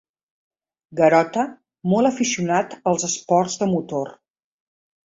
[0.99, 1.43] Garota,
[1.93, 4.13] molt aficionat als esports de motor.